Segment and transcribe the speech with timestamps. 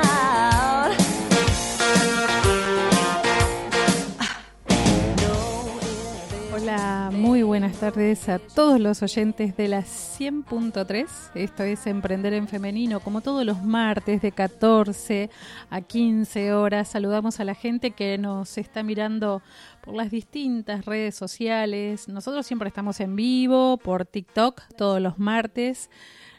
[7.21, 11.05] Muy buenas tardes a todos los oyentes de la 100.3.
[11.35, 15.29] Esto es Emprender en Femenino, como todos los martes de 14
[15.69, 16.87] a 15 horas.
[16.87, 19.43] Saludamos a la gente que nos está mirando
[19.81, 22.07] por las distintas redes sociales.
[22.07, 25.91] Nosotros siempre estamos en vivo por TikTok todos los martes.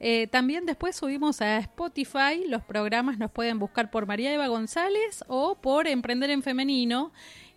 [0.04, 5.22] Eh, también después subimos a Spotify, los programas nos pueden buscar por María Eva González
[5.28, 7.12] o por Emprender en Femenino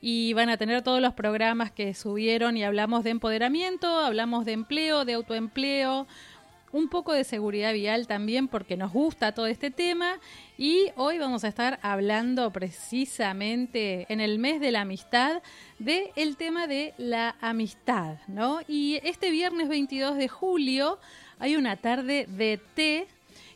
[0.08, 4.52] y van a tener todos los programas que subieron y hablamos de empoderamiento, hablamos de
[4.52, 6.06] empleo, de autoempleo,
[6.72, 10.20] un poco de seguridad vial también porque nos gusta todo este tema
[10.60, 15.42] y hoy vamos a estar hablando precisamente en el mes de la amistad
[15.80, 18.60] de el tema de la amistad, ¿no?
[18.68, 21.00] Y este viernes 22 de julio
[21.40, 23.08] hay una tarde de té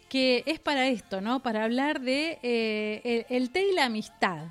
[0.09, 1.42] que es para esto, ¿no?
[1.42, 4.48] Para hablar de eh, el té y la amistad.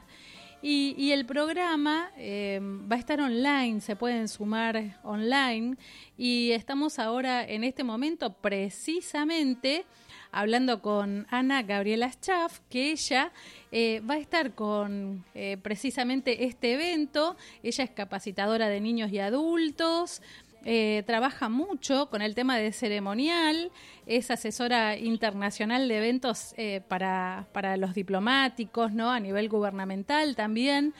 [0.61, 5.77] Y, el programa eh, va a estar online, se pueden sumar online
[6.17, 9.87] y estamos ahora en este momento precisamente
[10.33, 13.33] hablando con Ana Gabriela Schaff, que ella
[13.71, 17.37] eh, va a estar con eh, precisamente este evento.
[17.63, 20.23] Ella es capacitadora de niños y adultos,
[20.65, 23.71] eh, trabaja mucho con el tema de ceremonial,
[24.07, 29.11] es asesora internacional de eventos eh, para, para, los diplomáticos, ¿no?
[29.11, 30.95] A nivel gubernamental también.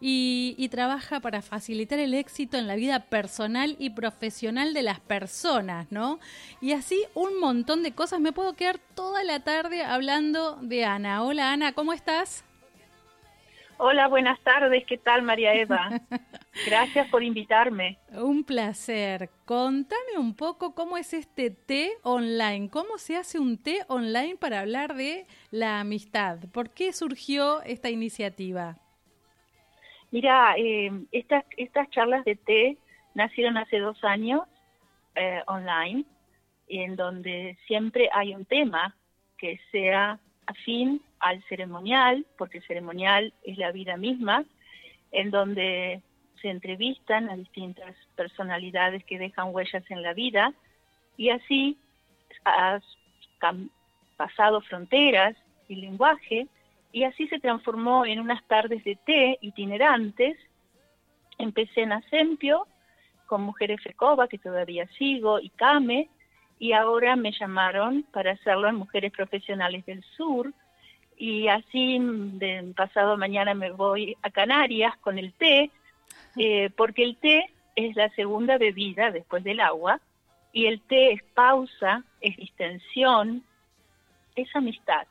[0.00, 5.00] Y, y, trabaja para facilitar el éxito en la vida personal y profesional de las
[5.00, 6.18] personas, ¿no?
[6.60, 8.20] Y así un montón de cosas.
[8.20, 11.22] Me puedo quedar toda la tarde hablando de Ana.
[11.22, 12.44] Hola Ana, ¿cómo estás?
[13.76, 14.84] Hola, buenas tardes.
[14.86, 15.90] ¿Qué tal, María Eva?
[16.66, 17.98] Gracias por invitarme.
[18.12, 19.30] Un placer.
[19.44, 22.70] Contame un poco cómo es este té online.
[22.70, 26.38] ¿Cómo se hace un té online para hablar de la amistad?
[26.52, 28.76] ¿Por qué surgió esta iniciativa?
[30.12, 32.78] Mira, eh, estas, estas charlas de té
[33.14, 34.42] nacieron hace dos años
[35.16, 36.04] eh, online,
[36.68, 38.94] en donde siempre hay un tema
[39.36, 44.44] que sea afín al ceremonial, porque el ceremonial es la vida misma,
[45.10, 46.02] en donde
[46.42, 50.52] se entrevistan a distintas personalidades que dejan huellas en la vida
[51.16, 51.78] y así
[52.44, 52.82] has
[54.18, 55.34] pasado fronteras
[55.66, 56.46] y lenguaje
[56.92, 60.36] y así se transformó en unas tardes de té itinerantes.
[61.38, 62.66] Empecé en Asempio
[63.26, 66.10] con Mujeres Fecova, que todavía sigo, y Came,
[66.58, 70.52] y ahora me llamaron para hacerlo en Mujeres Profesionales del Sur,
[71.16, 75.70] y así de pasado mañana me voy a Canarias con el té,
[76.36, 80.00] eh, porque el té es la segunda bebida después del agua,
[80.52, 83.42] y el té es pausa, es distensión,
[84.36, 85.06] es amistad.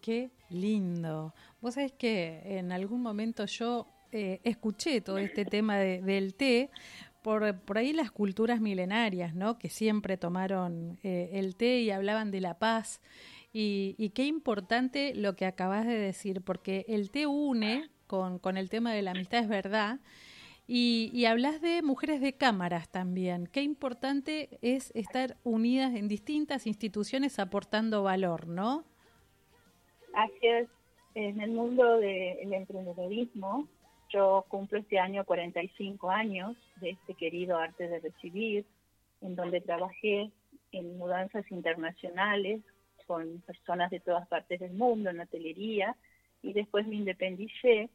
[0.00, 1.32] Qué lindo.
[1.60, 6.70] Vos sabés que en algún momento yo eh, escuché todo este tema de, del té,
[7.22, 9.58] por, por ahí las culturas milenarias, ¿no?
[9.58, 13.00] Que siempre tomaron eh, el té y hablaban de la paz.
[13.56, 18.56] Y, y, qué importante lo que acabas de decir, porque el té une con, con
[18.56, 20.00] el tema de la amistad, es verdad.
[20.66, 23.46] Y, y hablas de mujeres de cámaras también.
[23.46, 28.82] Qué importante es estar unidas en distintas instituciones aportando valor, ¿no?
[30.14, 30.68] Así es.
[31.14, 33.68] En el mundo del emprendedorismo,
[34.08, 38.66] yo cumplo este año 45 años de este querido arte de recibir,
[39.20, 40.32] en donde trabajé
[40.72, 42.60] en mudanzas internacionales
[43.06, 45.96] con personas de todas partes del mundo, en hotelería,
[46.42, 47.88] y después me independicé,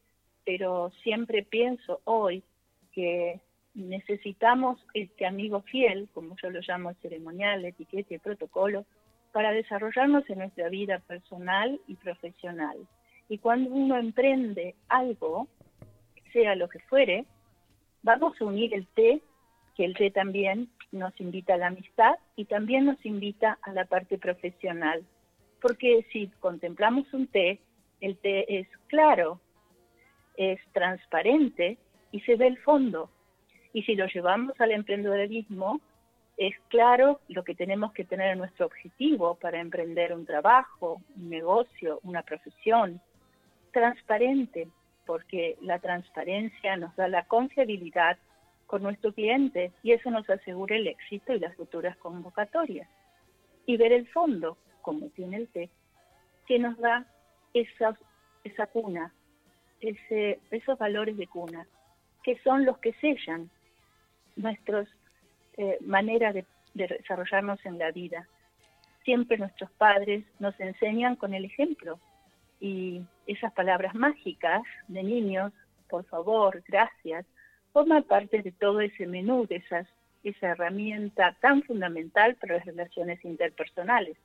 [0.46, 2.44] pero siempre pienso hoy
[2.92, 3.40] que
[3.76, 8.86] necesitamos este amigo fiel, como yo lo llamo el ceremonial, la etiqueta y el protocolo,
[9.32, 12.78] para desarrollarnos en nuestra vida personal y profesional.
[13.30, 15.48] Y cuando uno emprende algo,
[16.34, 17.26] sea lo que fuere,
[18.02, 19.22] vamos a unir el té,
[19.76, 23.86] que el té también nos invita a la amistad y también nos invita a la
[23.86, 25.04] parte profesional.
[25.62, 27.60] Porque si contemplamos un té,
[28.02, 29.40] el té es claro,
[30.38, 31.78] es transparente
[32.12, 33.10] y se ve el fondo.
[33.74, 35.80] Y si lo llevamos al emprendedorismo,
[36.38, 41.30] es claro lo que tenemos que tener en nuestro objetivo para emprender un trabajo, un
[41.30, 43.02] negocio, una profesión.
[43.74, 44.70] Transparente,
[45.06, 48.18] porque la transparencia nos da la confiabilidad
[48.70, 52.88] con nuestro cliente y eso nos asegura el éxito y las futuras convocatorias.
[53.66, 55.72] Y ver el fondo, como tiene el TEC,
[56.46, 57.04] que nos da
[57.56, 57.98] esa,
[58.44, 59.12] esa cuna,
[59.82, 61.66] ese, esos valores de cuna,
[62.22, 63.50] que son los que sellan
[64.36, 64.88] nuestras
[65.58, 66.46] eh, maneras de,
[66.76, 68.28] de desarrollarnos en la vida.
[69.04, 72.00] Siempre nuestros padres nos enseñan con el ejemplo
[72.60, 75.54] y esas palabras mágicas de niños,
[75.90, 77.26] por favor, gracias,
[77.74, 79.88] forman parte de todo ese menú, de esas,
[80.24, 84.18] esa herramienta tan fundamental para las relaciones interpersonales.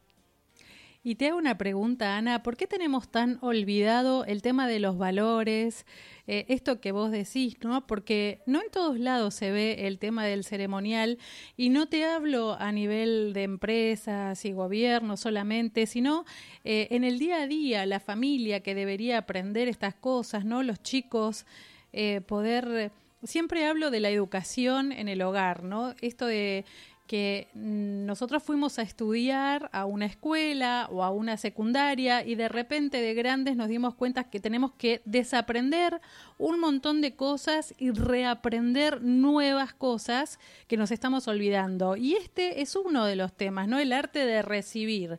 [1.06, 4.96] Y te hago una pregunta, Ana, ¿por qué tenemos tan olvidado el tema de los
[4.96, 5.85] valores,
[6.26, 7.87] eh, esto que vos decís, ¿no?
[7.87, 11.19] Porque no en todos lados se ve el tema del ceremonial
[11.58, 16.25] y no te hablo a nivel de empresas y gobiernos solamente, sino
[16.64, 20.62] eh, en el día a día, la familia que debería aprender estas cosas, ¿no?
[20.62, 21.44] Los chicos
[21.93, 22.93] eh, poder...
[23.25, 25.94] Siempre hablo de la educación en el hogar, ¿no?
[26.00, 26.65] Esto de
[27.06, 33.00] que nosotros fuimos a estudiar a una escuela o a una secundaria y de repente
[33.03, 36.00] de grandes nos dimos cuenta que tenemos que desaprender
[36.38, 41.97] un montón de cosas y reaprender nuevas cosas que nos estamos olvidando.
[41.97, 43.79] Y este es uno de los temas, ¿no?
[43.79, 45.19] El arte de recibir.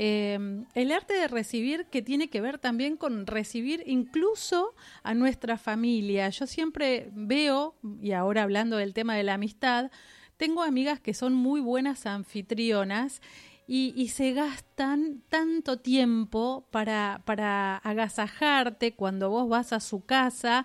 [0.00, 0.38] Eh,
[0.74, 6.28] el arte de recibir que tiene que ver también con recibir incluso a nuestra familia.
[6.28, 9.90] Yo siempre veo, y ahora hablando del tema de la amistad,
[10.36, 13.20] tengo amigas que son muy buenas anfitrionas
[13.66, 20.64] y, se gastan tanto tiempo para, para agasajarte cuando vos vas a su casa.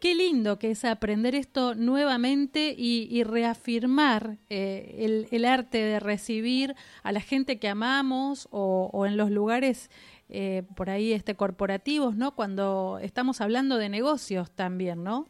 [0.00, 7.10] Qué lindo que es aprender esto nuevamente y, reafirmar eh, el, arte de recibir a
[7.10, 9.90] la gente que amamos o, en los lugares
[10.28, 12.36] eh, por ahí este corporativos, ¿no?
[12.36, 15.26] Cuando estamos hablando de negocios también, ¿no?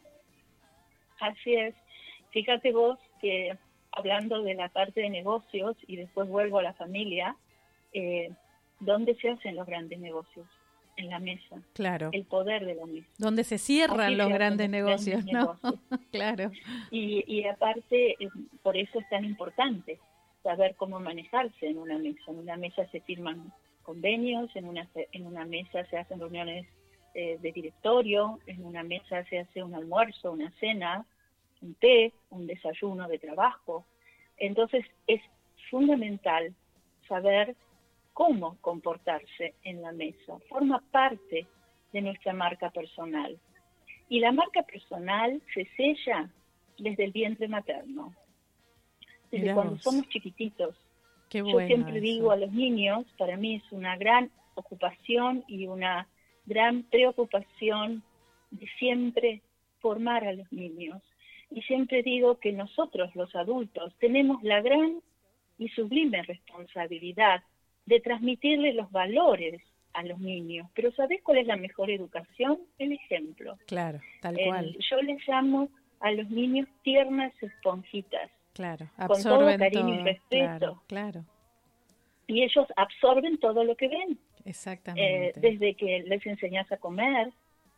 [1.19, 1.73] Así es.
[2.29, 3.57] Fíjate vos que
[3.91, 7.35] hablando de la parte de negocios y después vuelvo a la familia,
[7.93, 8.29] eh,
[8.79, 10.45] ¿dónde se hacen los grandes negocios?
[10.99, 11.61] En la mesa.
[11.73, 12.09] Claro.
[12.11, 13.07] El poder de la mesa.
[13.17, 15.57] Donde se cierran los grandes negocios, ¿no?
[16.11, 16.51] claro.
[16.91, 18.17] Y, y aparte,
[18.61, 19.97] por eso es tan importante
[20.43, 22.19] saber cómo manejarse en una mesa.
[22.27, 23.53] En una mesa se firman
[23.83, 26.67] convenios, en una, en una mesa se hacen reuniones
[27.13, 31.05] eh, de directorio, en una mesa se hace un almuerzo, una cena,
[31.61, 33.85] un té, un desayuno de trabajo.
[34.37, 35.21] Entonces es
[35.69, 36.53] fundamental
[37.07, 37.55] saber
[38.19, 40.37] cómo comportarse en la mesa.
[40.49, 41.47] Forma parte
[41.93, 43.39] de nuestra marca personal.
[44.09, 46.29] Y la marca personal se sella
[46.77, 48.13] desde el vientre materno,
[49.31, 50.75] desde cuando somos chiquititos.
[51.29, 56.05] Yo siempre digo a los niños, para mí es una gran ocupación y una
[56.45, 58.03] gran preocupación
[58.51, 59.41] de siempre
[59.79, 61.01] formar a los niños
[61.51, 65.01] y siempre digo que nosotros los adultos tenemos la gran
[65.57, 67.43] y sublime responsabilidad
[67.89, 70.69] de transmitirle los valores a los niños.
[70.75, 72.59] Pero ¿sabés cuál es la mejor educación?
[72.77, 73.57] El ejemplo.
[73.65, 74.77] Claro, tal cual.
[74.89, 75.69] yo les llamo
[75.99, 78.29] a los niños tiernas esponjitas.
[78.53, 80.83] Claro, con todo cariño y respeto.
[80.87, 81.25] Claro,
[82.27, 84.19] Y ellos absorben todo lo que ven.
[84.45, 85.29] Exactamente.
[85.29, 87.31] Eh, desde que les enseñas a comer,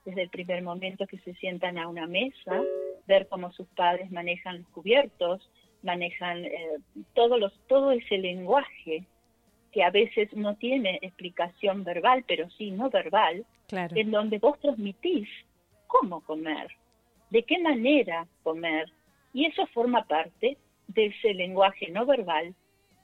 [0.03, 2.61] desde el primer momento que se sientan a una mesa,
[3.07, 5.49] ver cómo sus padres manejan los cubiertos,
[5.83, 6.79] manejan eh,
[7.13, 9.05] todos los, todo ese lenguaje
[9.71, 13.95] que a veces no tiene explicación verbal, pero sí no verbal, Claro.
[13.95, 15.29] en donde vos transmitís
[15.87, 16.67] cómo comer,
[17.29, 18.91] de qué manera comer,
[19.33, 22.53] y eso forma parte de ese lenguaje no verbal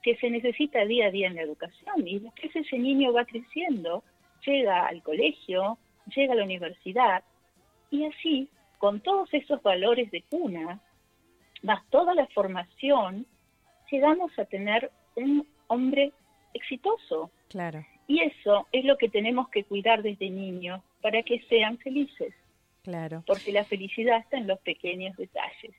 [0.02, 2.06] que se necesita día a día en la educación.
[2.06, 4.04] Y después ese niño va creciendo,
[4.44, 5.78] llega al colegio,
[6.14, 7.24] llega a la universidad,
[7.90, 10.80] y así, con todos esos valores de cuna,
[11.62, 13.26] más toda la formación,
[13.90, 16.12] llegamos a tener un hombre
[16.58, 17.30] exitoso.
[17.48, 22.34] Claro, Y eso es lo que tenemos que cuidar desde niños para que sean felices,
[22.82, 23.22] claro.
[23.26, 25.74] porque la felicidad está en los pequeños detalles,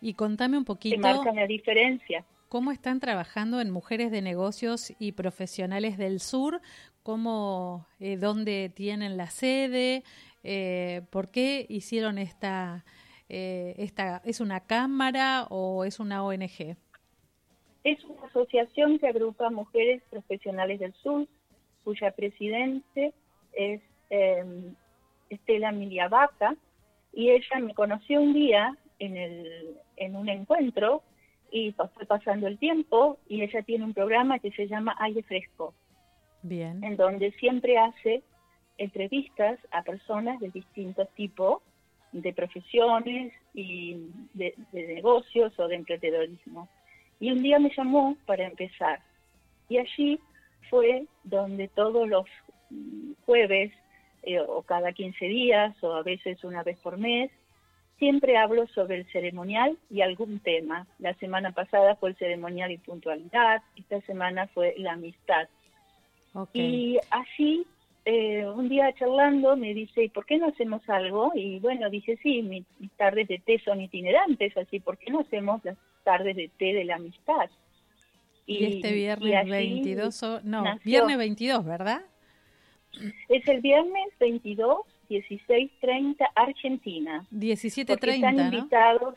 [0.00, 2.24] Y contame un que poquito marcan la diferencia.
[2.48, 6.60] cómo están trabajando en mujeres de negocios y profesionales del sur,
[7.02, 10.02] cómo, eh, dónde tienen la sede,
[10.42, 12.84] eh, por qué hicieron esta,
[13.28, 16.76] eh, esta, ¿es una cámara o es una ONG?
[17.84, 21.26] Es una asociación que agrupa mujeres profesionales del sur,
[21.84, 23.14] cuya presidente
[23.52, 24.44] es eh,
[25.30, 26.56] Estela Miliavaca,
[27.12, 31.02] y ella me conoció un día en, el, en un encuentro
[31.50, 35.74] y fue pasando el tiempo y ella tiene un programa que se llama Aire Fresco,
[36.42, 38.22] Bien, en donde siempre hace
[38.78, 41.62] entrevistas a personas de distintos tipos
[42.12, 46.68] de profesiones y de, de negocios o de emprendedorismo.
[47.20, 49.00] Y un día me llamó para empezar.
[49.68, 50.18] Y allí
[50.68, 52.26] fue donde todos los
[53.26, 53.72] jueves
[54.22, 57.30] eh, o cada 15 días o a veces una vez por mes,
[57.98, 60.86] siempre hablo sobre el ceremonial y algún tema.
[60.98, 65.48] La semana pasada fue el ceremonial y puntualidad, esta semana fue la amistad.
[66.58, 67.66] Y así,
[68.04, 71.32] eh, un día charlando, me dice, ¿y por qué no hacemos algo?
[71.34, 75.20] Y bueno, dije, sí, mi- mis tardes de té son itinerantes, así, ¿por qué no
[75.20, 77.50] hacemos las tardes de té de la amistad?
[78.46, 80.82] Y, este viernes y así 22, o- no, nació.
[80.84, 82.02] viernes 22, ¿verdad?
[83.28, 84.78] Es el viernes 22,
[85.08, 87.24] 16.30, Argentina.
[87.30, 88.42] Porque 17.30, están ¿no?
[88.44, 89.14] invitados,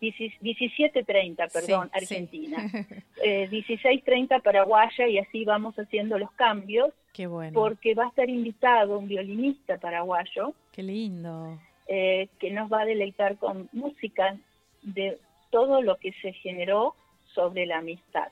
[0.00, 2.14] 17.30, perdón, Sí, sí.
[2.14, 2.56] Argentina.
[3.24, 6.90] Eh, 16.30 Paraguaya y así vamos haciendo los cambios.
[7.12, 11.58] Qué bueno, porque va a estar invitado un violinista paraguayo qué lindo.
[11.88, 14.36] eh, que nos va a deleitar con música
[14.82, 15.18] de
[15.50, 16.94] todo lo que se generó
[17.34, 18.28] sobre la amistad.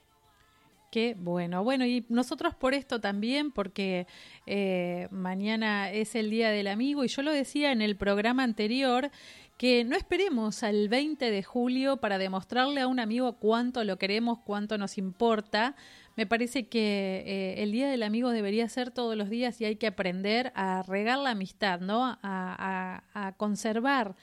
[0.91, 1.65] Qué bueno.
[1.65, 4.07] Bueno, y nosotros por esto también, porque
[4.47, 9.11] eh, mañana es el Día del Amigo, y yo lo decía en el programa anterior,
[9.59, 14.39] que no esperemos al 20 de julio para demostrarle a un amigo cuánto lo queremos,
[14.41, 15.75] cuánto nos importa.
[16.15, 19.77] Me parece que eh, el Día del Amigo debería ser todos los días y hay
[19.77, 22.19] que aprender a regar la amistad, ¿no?
[22.23, 23.03] A,
[23.37, 24.15] conservar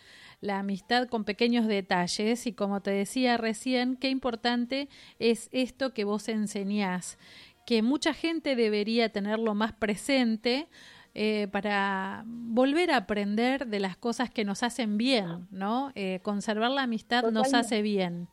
[0.43, 6.03] la amistad con pequeños detalles y como te decía recién, qué importante es esto que
[6.03, 7.17] vos enseñás,
[7.65, 10.67] que mucha gente debería tenerlo más presente
[11.15, 15.91] eh, para volver a aprender de las cosas que nos hacen bien, ¿no?
[15.95, 18.27] Eh, conservar la amistad nos hace bien.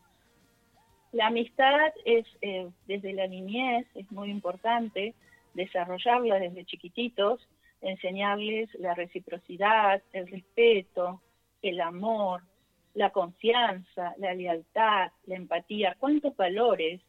[1.13, 5.13] La amistad es eh, desde la niñez, es muy importante
[5.53, 7.47] desarrollarla desde chiquititos,
[7.81, 11.21] enseñarles la reciprocidad, el respeto,
[11.61, 12.41] el amor,
[12.93, 17.01] la confianza, la lealtad, la empatía, cuántos valores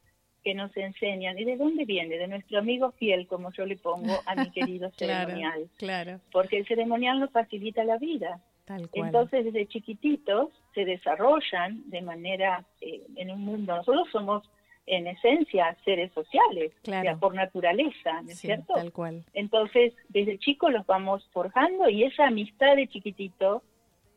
[0.45, 1.39] que nos enseñan.
[1.39, 2.17] ¿Y de dónde viene?
[2.19, 5.69] De nuestro amigo fiel, como yo le pongo a mi querido Claro, ceremonial.
[5.79, 8.41] claro, Porque el ceremonial nos facilita la vida.
[8.65, 9.07] tal cual.
[9.07, 13.77] Entonces, desde chiquititos se desarrollan de manera eh, en un mundo.
[13.77, 14.49] Nosotros somos,
[14.87, 17.21] en esencia, seres sociales, o sea, Claro.
[17.21, 18.75] por naturaleza, ¿no es Sí, cierto?
[18.75, 19.25] tal cual.
[19.33, 23.63] Entonces, desde chicos los vamos forjando y esa amistad de chiquitito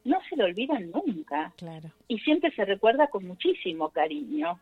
[0.06, 1.90] no se lo olvidan nunca Claro.
[2.08, 4.60] y siempre se recuerda con muchísimo cariño.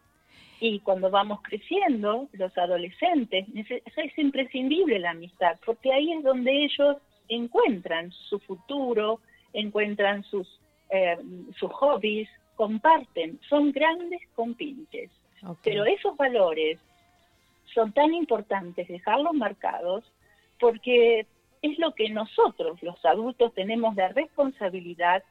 [0.59, 6.97] Y cuando vamos creciendo, los adolescentes, es imprescindible la amistad, porque ahí es donde ellos
[7.27, 9.19] encuentran su futuro,
[9.51, 10.47] encuentran sus,
[10.89, 11.17] eh,
[11.59, 15.11] sus hobbies, comparten, son grandes compinches.
[15.63, 16.79] Pero esos valores
[17.73, 20.05] son tan importantes dejarlos marcados
[20.59, 21.25] porque
[21.61, 25.23] es lo que nosotros, los adultos, tenemos la responsabilidad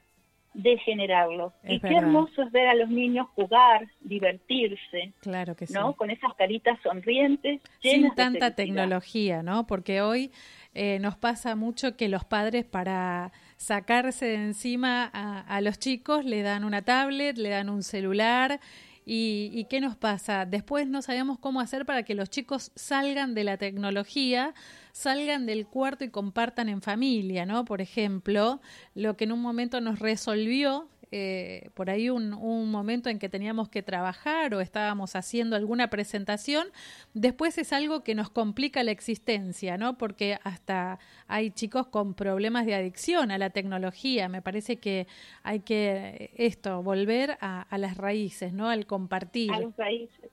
[0.55, 1.53] de generarlos.
[1.63, 5.75] Es y qué hermoso es ver a los niños jugar, divertirse, Claro que sí.
[5.75, 5.95] ¿no?
[5.95, 9.67] Con esas caritas sonrientes, sin llenas tanta tecnología, ¿no?
[9.67, 10.31] Porque hoy
[10.75, 16.25] eh, nos pasa mucho que los padres para sacarse de encima a, a los chicos
[16.25, 18.61] le dan una tablet, le dan un celular.
[19.05, 20.47] Y, ¿Y qué nos pasa?
[20.47, 24.55] Después no sabemos cómo hacer para que los chicos salgan de la tecnología,
[24.93, 27.65] salgan del cuarto y compartan en familia, ¿no?
[27.65, 28.61] Por ejemplo,
[28.95, 33.29] lo que en un momento nos resolvió eh, por ahí un, un, momento en que
[33.29, 36.69] teníamos que trabajar o estábamos haciendo alguna presentación,
[37.13, 39.99] después es algo que nos complica la existencia, ¿no?
[39.99, 44.31] Porque hasta hay chicos con problemas de adicción a la tecnología.
[44.31, 45.07] Me parece que
[45.43, 48.71] hay que esto, volver a, a las raíces, ¿no?
[48.71, 49.53] Al compartir.
[49.53, 50.31] A las raíces.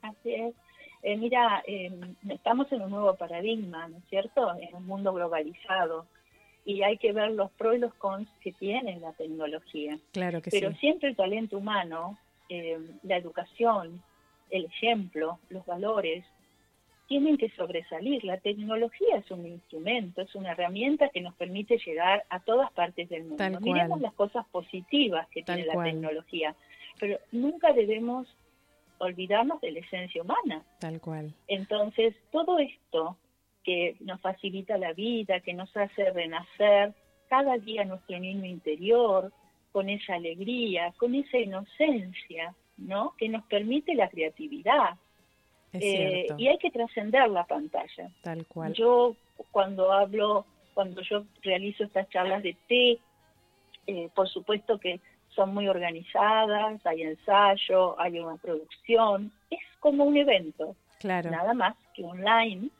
[0.00, 0.54] Así es.
[1.06, 1.92] Eh, mira, eh,
[2.30, 4.56] estamos en un nuevo paradigma, ¿no es cierto?
[4.58, 6.06] En un mundo globalizado
[6.64, 9.98] y hay que ver los pros y los cons que tiene la tecnología.
[10.12, 12.18] Claro que Pero siempre el talento humano,
[12.48, 14.02] eh, la educación,
[14.48, 16.24] el ejemplo, los valores,
[17.06, 18.24] tienen que sobresalir.
[18.24, 23.10] La tecnología es un instrumento, es una herramienta que nos permite llegar a todas partes
[23.10, 23.60] del mundo.
[23.60, 25.86] Miremos las cosas positivas que Tal tiene cual.
[25.86, 26.56] la tecnología,
[26.98, 28.26] pero nunca debemos
[28.98, 30.62] olvidarnos de la esencia humana.
[30.80, 31.32] Tal cual.
[31.48, 33.16] Entonces, todo esto
[33.62, 36.92] que nos facilita la vida, que nos hace renacer
[37.28, 39.32] cada día nuestro niño interior,
[39.72, 43.14] con esa alegría, con esa inocencia, ¿no?
[43.18, 44.90] Que nos permite la creatividad.
[45.72, 48.08] Es Eh, y hay que trascender la pantalla.
[48.22, 48.72] Tal cual.
[48.74, 49.16] Yo
[49.50, 52.98] cuando hablo, cuando yo realizo estas charlas de té,
[53.86, 55.00] eh, por supuesto que
[55.34, 61.30] son muy organizadas, hay ensayo, hay una producción, es como un evento, claro.
[61.30, 62.70] nada más que online.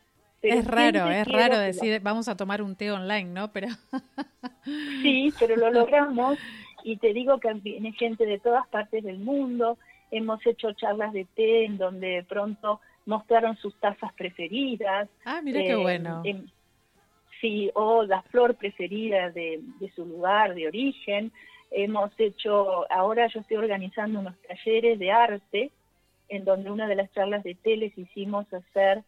[0.41, 3.53] pero Es raro, es raro decir, vamos a tomar un té online, ¿no?
[3.53, 3.69] Pero
[5.03, 6.39] Sí, pero lo logramos
[6.83, 9.79] y te digo que viene gente de todas partes del mundo.
[10.11, 15.09] Hemos hecho charlas de té en donde de pronto mostraron sus tazas preferidas.
[15.25, 16.23] ah, mira qué Eh, bueno.
[17.41, 21.33] sí, o la flor preferida de, de su lugar de origen.
[21.77, 25.71] Hemos hecho, ahora yo estoy organizando unos talleres de arte
[26.29, 29.03] en donde una de las charlas de té les hicimos hacer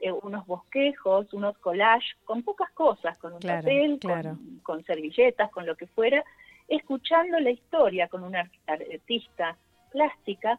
[0.00, 4.30] eh, unos bosquejos, unos collages con pocas cosas, con un Claro, papel, claro.
[4.30, 6.24] con, con servilletas, con lo que fuera,
[6.66, 9.56] escuchando la historia con una ar- artista
[9.92, 10.58] plástica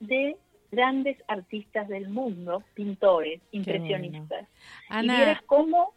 [0.00, 0.36] de
[0.70, 4.46] grandes artistas del mundo, pintores, impresionistas.
[4.90, 5.94] Y Ana, vieras cómo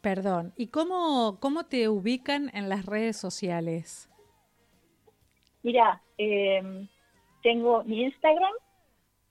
[0.00, 4.08] perdón, ¿y cómo, cómo te ubican en las redes sociales?
[5.62, 6.86] Mira, eh,
[7.42, 8.52] tengo mi Instagram,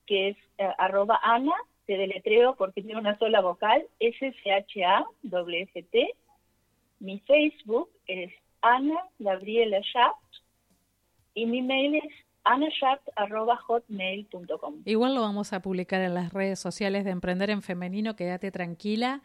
[0.06, 1.52] que es eh, arroba Ana,
[1.86, 6.14] te deletreo porque tiene una sola vocal, S-C-H-A-W-F-T.
[7.00, 8.30] Mi Facebook es
[8.62, 10.18] Ana Gabriela Schaft
[11.34, 12.12] y mi mail es
[12.44, 14.82] anashaft.hotmail.com.
[14.84, 19.22] Igual lo vamos a publicar en las redes sociales de Emprender en Femenino, quédate tranquila.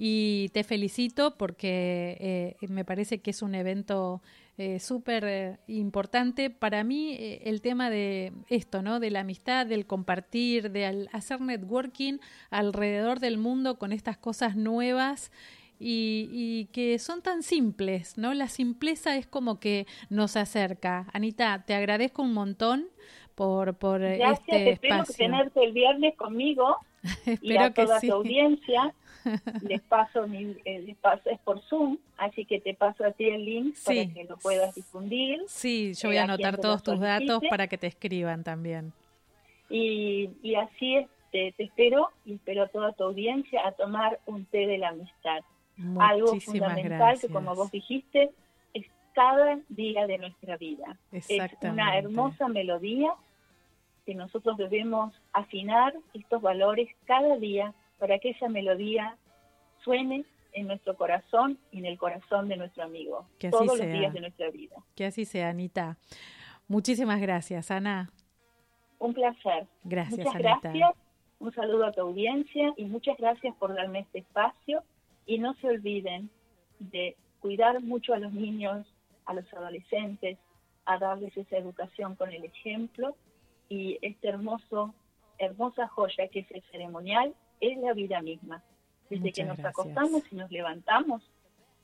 [0.00, 4.22] Y te felicito porque eh, me parece que es un evento
[4.56, 6.50] eh, súper eh, importante.
[6.50, 9.00] Para mí eh, el tema de esto, ¿no?
[9.00, 12.18] De la amistad, del compartir, de al- hacer networking
[12.50, 15.32] alrededor del mundo con estas cosas nuevas
[15.80, 18.34] y, y que son tan simples, ¿no?
[18.34, 21.06] La simpleza es como que nos acerca.
[21.12, 22.86] Anita, te agradezco un montón
[23.34, 25.16] por, por Gracias, este espero espacio.
[25.26, 26.76] tenerte el viernes conmigo
[27.42, 28.94] y a toda tu audiencia.
[29.62, 33.24] Les paso, mi, eh, les paso, es por Zoom, así que te paso a ti
[33.24, 33.84] el link Sí.
[34.04, 35.42] para que lo puedas difundir.
[35.46, 38.92] Sí, yo voy eh, a quien anotar todos tus datos para que te escriban también.
[39.70, 44.46] Y, y así este, te espero y espero a toda tu audiencia a tomar un
[44.46, 45.40] té de la amistad.
[46.00, 47.26] Algo fundamental gracias.
[47.26, 48.30] que, como vos dijiste,
[48.74, 50.98] es cada día de nuestra vida.
[51.12, 51.28] Es
[51.62, 53.12] una hermosa melodía
[54.04, 59.16] que nosotros debemos afinar estos valores cada día para que esa melodía
[59.84, 63.86] suene en nuestro corazón y en el corazón de nuestro amigo Que todos sea.
[63.86, 64.76] los días de nuestra vida.
[64.94, 65.98] Que así sea, Anita.
[66.66, 68.10] Muchísimas gracias, Ana.
[68.98, 69.66] Un placer.
[69.84, 70.60] Gracias, muchas Anita.
[70.62, 70.90] gracias.
[71.38, 74.82] Un saludo a tu audiencia y muchas gracias por darme este espacio.
[75.26, 76.30] Y no se olviden
[76.80, 78.86] de cuidar mucho a los niños,
[79.24, 80.38] a los adolescentes,
[80.84, 83.14] a darles esa educación con el ejemplo.
[83.68, 84.94] Y este hermoso,
[85.38, 88.62] hermosa joya que es el ceremonial es la vida misma.
[89.10, 89.78] Desde que nos gracias.
[89.78, 91.22] acostamos y nos levantamos,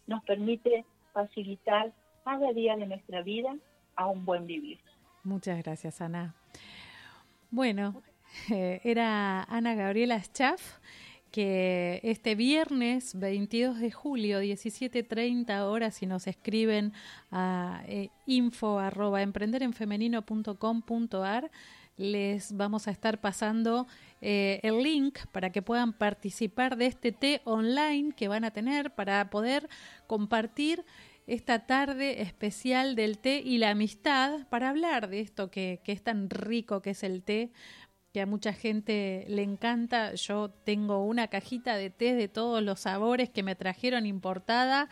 [0.07, 1.93] nos permite facilitar
[2.25, 3.57] cada día de nuestra vida
[3.97, 4.79] a un buen vivir.
[5.23, 6.35] Muchas gracias, Ana.
[7.51, 8.03] Bueno,
[8.51, 10.79] eh, era Ana Gabriela Schaff,
[11.31, 16.93] que este viernes 22 de julio, 17.30 horas, si nos escriben
[17.31, 21.51] a eh, info arroba emprenderenfemenino.com.ar,
[21.97, 23.87] les vamos a estar pasando
[24.21, 28.91] eh, el link para que puedan participar de este té online que van a tener
[28.95, 29.69] para poder
[30.07, 30.85] compartir
[31.27, 36.03] esta tarde especial del té y la amistad para hablar de esto que, que es
[36.03, 37.51] tan rico que es el té,
[38.13, 40.15] que a mucha gente le encanta.
[40.15, 44.89] Yo tengo una cajita de té de todos los sabores que me trajeron importada.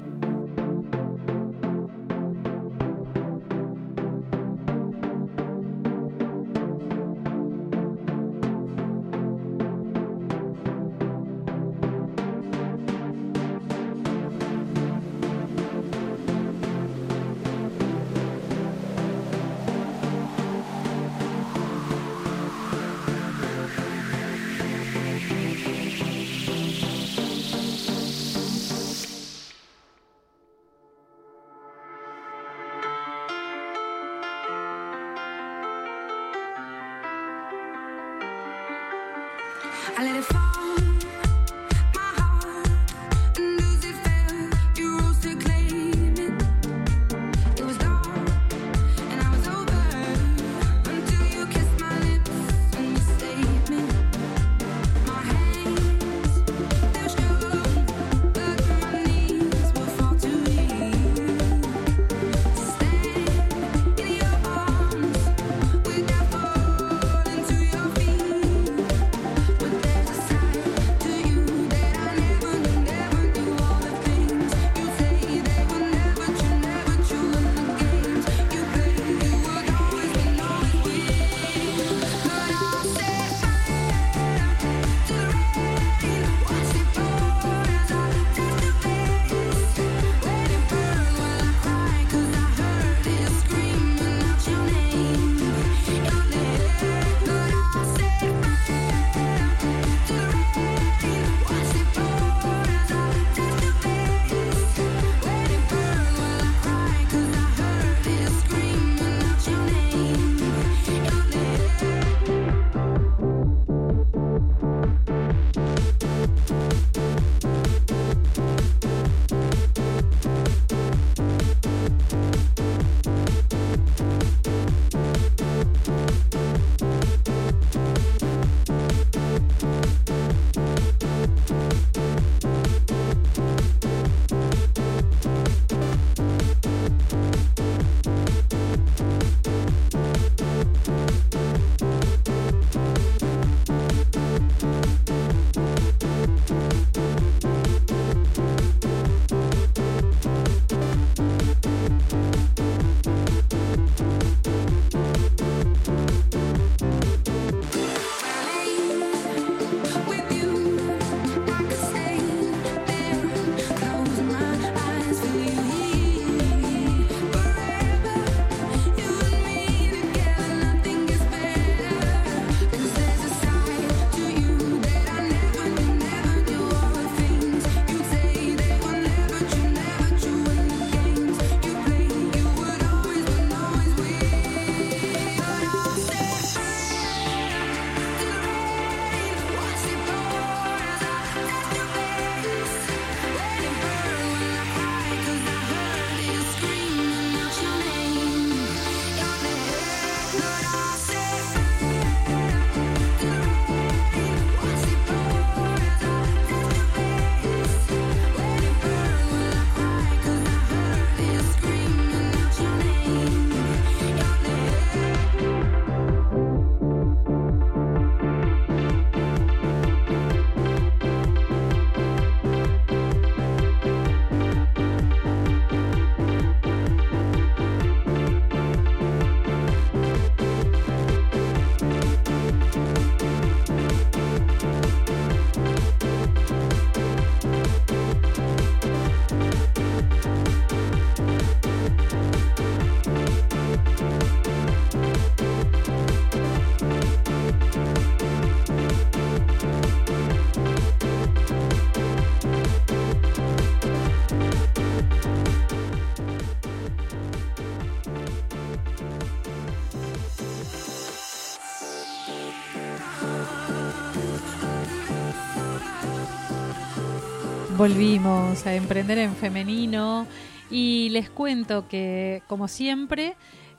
[267.81, 270.27] Volvimos a emprender en femenino
[270.69, 273.35] y les cuento que, como siempre,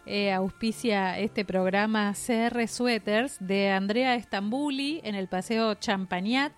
[0.07, 6.53] eh, auspicia este programa CR Sweaters de Andrea Estambuli en el Paseo Champagnat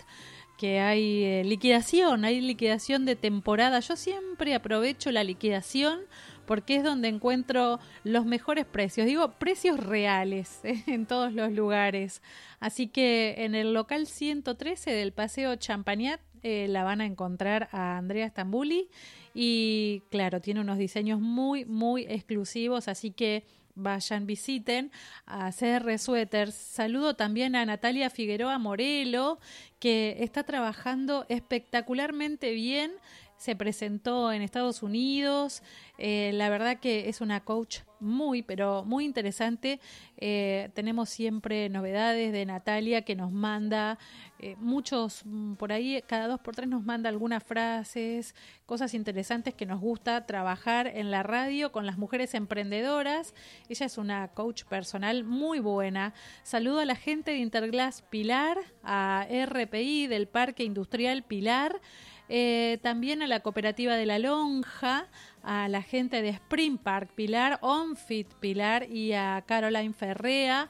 [0.57, 3.79] que hay eh, liquidación, hay liquidación de temporada.
[3.81, 6.01] Yo siempre aprovecho la liquidación
[6.47, 9.07] porque es donde encuentro los mejores precios.
[9.07, 12.23] Digo, precios reales eh, en todos los lugares.
[12.59, 17.97] Así que en el local 113 del Paseo Champagnat eh, la van a encontrar a
[17.97, 18.89] Andrea Stambuli
[19.35, 24.93] y claro, tiene unos diseños muy, muy exclusivos, así que vayan, visiten
[25.27, 26.55] a CR Sweaters.
[26.55, 29.39] Saludo también a Natalia Figueroa Morelo,
[29.79, 32.93] que está trabajando espectacularmente bien.
[33.37, 35.63] Se presentó en Estados Unidos.
[35.99, 39.81] Eh, la verdad que es una coach muy, pero muy interesante.
[40.19, 43.99] Eh, tenemos siempre novedades de Natalia que nos manda
[44.45, 48.35] eh, muchos, mm, por ahí cada dos por tres nos manda algunas frases,
[48.67, 53.33] cosas interesantes que nos gusta trabajar en la radio con las mujeres emprendedoras.
[53.71, 56.13] Ella es una coach personal muy buena.
[56.43, 61.81] Saludo a la gente de Interglass Pilar, a RPI del Parque Industrial Pilar.
[62.29, 65.09] Eh, también a la cooperativa de la Lonja,
[65.43, 70.69] a la gente de Spring Park Pilar, OnFit Pilar y a Caroline Ferrea.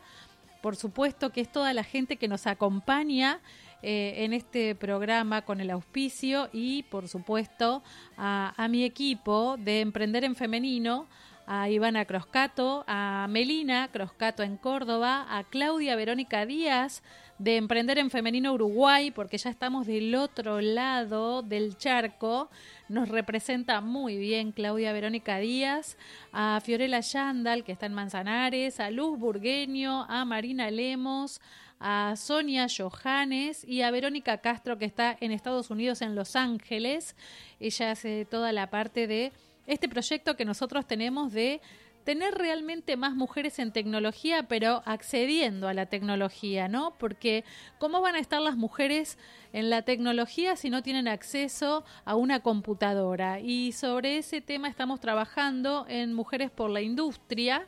[0.65, 3.43] Por supuesto que es toda la gente que nos acompaña
[3.85, 7.83] eh, en este programa con el auspicio y por supuesto
[8.17, 11.07] a, a mi equipo de Emprender en Femenino,
[11.47, 17.03] a Ivana Croscato, a Melina Croscato en Córdoba, a Claudia Verónica Díaz
[17.39, 22.49] de Emprender en Femenino Uruguay, porque ya estamos del otro lado del charco.
[22.89, 25.99] Nos representa muy bien Claudia Verónica Díaz,
[26.33, 31.41] a Fiorella Yandal, que está en Manzanares, a Luz Burgueño, a Marina Lemos,
[31.81, 37.17] a Sonia Johannes y a Verónica Castro, que está en Estados Unidos, en Los Ángeles.
[37.61, 39.33] Ella hace toda la parte de
[39.67, 41.61] este proyecto que nosotros tenemos de
[42.05, 46.95] tener realmente más mujeres en tecnología, pero accediendo a la tecnología, ¿no?
[46.99, 47.45] Porque
[47.79, 49.19] ¿cómo van a estar las mujeres
[49.53, 53.41] en la tecnología si no tienen acceso a una computadora?
[53.41, 57.67] Y sobre ese tema estamos trabajando en Mujeres por la Industria,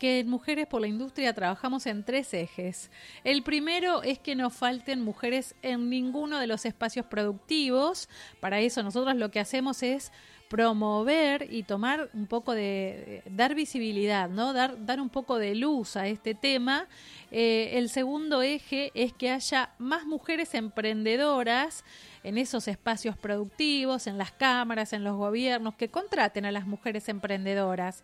[0.00, 2.90] que en Mujeres por la Industria trabajamos en tres ejes.
[3.22, 8.08] El primero es que no falten mujeres en ninguno de los espacios productivos.
[8.40, 10.10] Para eso nosotros lo que hacemos es
[10.48, 14.52] promover y tomar un poco de, dar visibilidad, ¿no?
[14.52, 16.88] Dar, dar un poco de luz a este tema.
[17.30, 21.84] Eh, el segundo eje es que haya más mujeres emprendedoras
[22.24, 27.08] en esos espacios productivos, en las cámaras, en los gobiernos, que contraten a las mujeres
[27.08, 28.02] emprendedoras.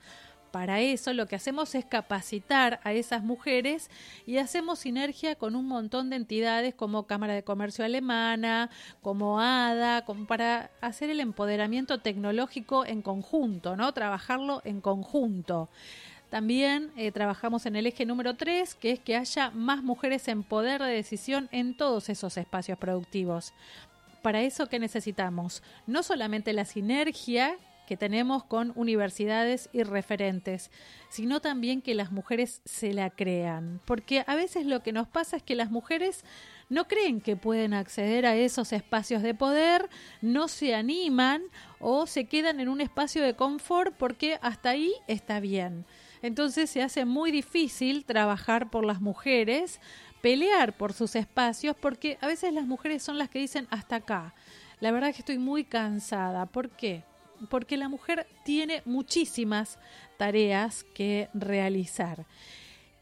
[0.51, 3.91] Para eso lo que hacemos es capacitar a esas mujeres
[4.27, 8.71] y hacemos sinergia con un montón de entidades como Cámara de Comercio Alemana,
[9.03, 13.93] como ADA, como para hacer el empoderamiento tecnológico en conjunto, ¿no?
[13.93, 15.69] Trabajarlo en conjunto.
[16.31, 20.43] También eh, trabajamos en el eje número 3, que es que haya más mujeres en
[20.43, 23.53] poder de decisión en todos esos espacios productivos.
[24.23, 25.63] Para eso, ¿qué necesitamos?
[25.87, 27.57] No solamente la sinergia
[27.87, 30.71] que tenemos con universidades y referentes,
[31.09, 33.81] sino también que las mujeres se la crean.
[33.85, 36.25] Porque a veces lo que nos pasa es que las mujeres
[36.69, 39.89] no creen que pueden acceder a esos espacios de poder,
[40.21, 41.43] no se animan
[41.79, 45.87] o se quedan en un espacio de confort porque hasta ahí está bien.
[46.23, 49.81] Entonces se hace muy difícil trabajar por las mujeres,
[50.21, 54.35] pelear por sus espacios, porque a veces las mujeres son las que dicen hasta acá.
[54.81, 56.47] La verdad que estoy muy cansada.
[56.47, 57.05] ¿Por qué?
[57.49, 59.79] Porque la mujer tiene muchísimas
[60.17, 62.27] tareas que realizar.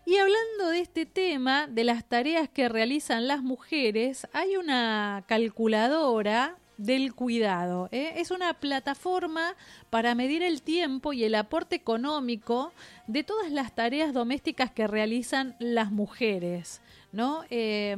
[0.07, 6.59] Y hablando de este tema, de las tareas que realizan las mujeres, hay una calculadora
[6.77, 7.89] del cuidado.
[7.91, 8.15] ¿eh?
[8.17, 9.55] Es una plataforma
[9.91, 12.73] para medir el tiempo y el aporte económico
[13.07, 16.81] de todas las tareas domésticas que realizan las mujeres.
[17.13, 17.45] ¿no?
[17.49, 17.97] Eh,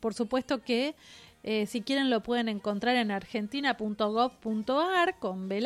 [0.00, 0.94] por supuesto que
[1.46, 5.62] eh, si quieren lo pueden encontrar en argentina.gov.ar con B.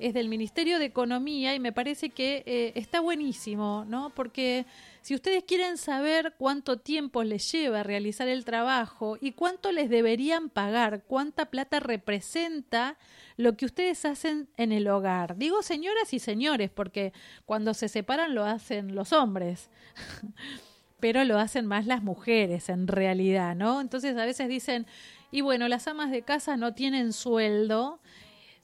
[0.00, 4.10] Es del Ministerio de Economía y me parece que eh, está buenísimo, ¿no?
[4.10, 4.66] Porque
[5.00, 10.50] si ustedes quieren saber cuánto tiempo les lleva realizar el trabajo y cuánto les deberían
[10.50, 12.98] pagar, cuánta plata representa
[13.36, 15.36] lo que ustedes hacen en el hogar.
[15.36, 17.12] Digo señoras y señores, porque
[17.46, 19.70] cuando se separan lo hacen los hombres.
[21.00, 23.80] pero lo hacen más las mujeres en realidad, ¿no?
[23.80, 24.86] Entonces a veces dicen,
[25.30, 28.00] y bueno, las amas de casa no tienen sueldo.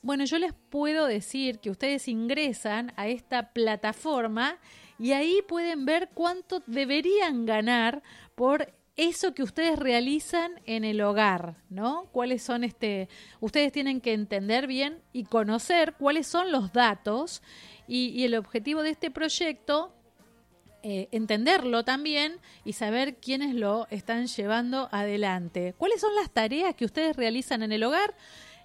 [0.02, 4.56] Bueno, yo les puedo decir que ustedes ingresan a esta plataforma
[4.98, 8.02] y ahí pueden ver cuánto deberían ganar
[8.34, 12.08] por eso que ustedes realizan en el hogar, ¿no?
[12.12, 13.08] ¿Cuáles son este?
[13.40, 17.42] Ustedes tienen que entender bien y conocer cuáles son los datos
[17.86, 19.94] y, y el objetivo de este proyecto
[20.82, 25.74] eh, entenderlo también y saber quiénes lo están llevando adelante.
[25.76, 28.14] ¿Cuáles son las tareas que ustedes realizan en el hogar?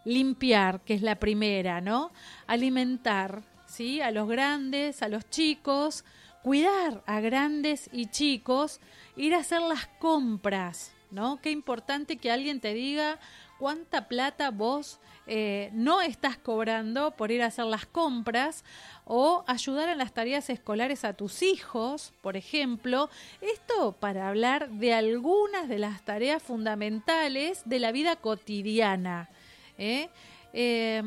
[0.05, 2.11] Limpiar, que es la primera, ¿no?
[2.47, 4.01] Alimentar, ¿sí?
[4.01, 6.05] A los grandes, a los chicos,
[6.41, 8.79] cuidar a grandes y chicos,
[9.17, 11.41] ir a hacer las compras, ¿no?
[11.41, 13.19] Qué importante que alguien te diga
[13.57, 18.63] cuánta plata vos eh, no estás cobrando por ir a hacer las compras
[19.05, 23.09] o ayudar en las tareas escolares a tus hijos, por ejemplo.
[23.41, 29.29] Esto para hablar de algunas de las tareas fundamentales de la vida cotidiana.
[29.77, 30.09] ¿eh?
[30.53, 31.03] Eh,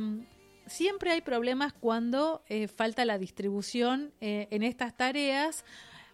[0.68, 5.64] siempre hay problemas cuando eh, falta la distribución eh, en estas tareas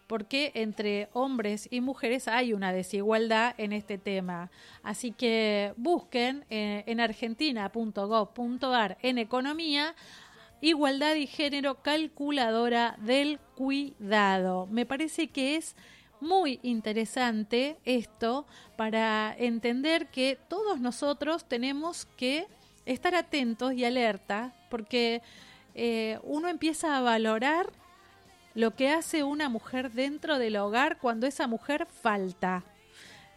[0.07, 4.51] porque entre hombres y mujeres hay una desigualdad en este tema.
[4.83, 9.95] Así que busquen eh, en argentina.gov.ar en economía
[10.61, 14.67] igualdad y género calculadora del cuidado.
[14.71, 15.77] Me parece que es
[16.21, 22.47] muy interesante esto para entender que todos nosotros tenemos que
[22.87, 25.23] estar atentos y alerta porque
[25.75, 27.71] eh, uno empieza a valorar
[28.55, 32.63] lo que hace una mujer dentro del hogar cuando esa mujer falta.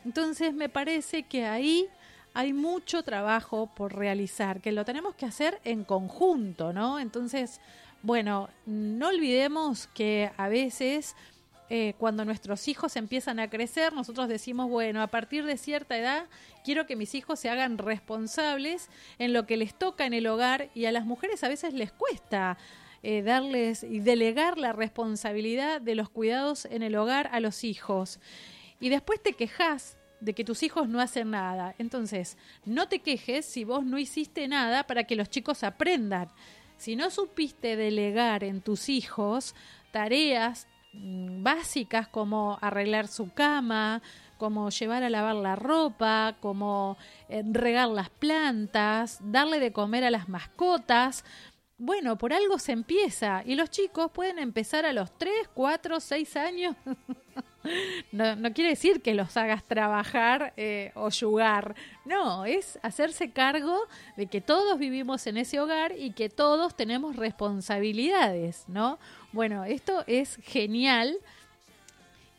[0.06, 1.88] Entonces me parece que ahí
[2.34, 7.00] hay mucho trabajo por realizar, que lo tenemos que hacer en conjunto, ¿no?
[7.00, 7.60] Entonces,
[8.04, 11.16] bueno, no olvidemos que a veces
[11.70, 16.26] eh, cuando nuestros hijos empiezan a crecer, nosotros decimos, bueno, a partir de cierta edad
[16.64, 20.70] quiero que mis hijos se hagan responsables en lo que les toca en el hogar
[20.76, 22.58] y a las mujeres a veces les cuesta
[23.04, 28.20] eh, darles y delegar la responsabilidad de los cuidados en el hogar a los hijos.
[28.80, 31.76] Y después te quejas de que tus hijos no hacen nada.
[31.78, 36.30] Entonces, no te quejes si vos no hiciste nada para que los chicos aprendan.
[36.78, 39.56] Si no supiste delegar en tus hijos
[39.92, 44.02] tareas mm, básicas como arreglar su cama,
[44.38, 46.98] como llevar a lavar la ropa, como
[47.30, 51.26] eh, regar las plantas, darle de comer a las mascotas,
[51.78, 56.36] bueno, por algo se empieza y los chicos pueden empezar a los 3, 4, 6
[56.36, 56.76] años.
[58.12, 63.78] no, no quiere decir que los hagas trabajar eh, o yugar, no, es hacerse cargo
[64.16, 68.98] de que todos vivimos en ese hogar y que todos tenemos responsabilidades, ¿no?
[69.32, 71.18] Bueno, esto es genial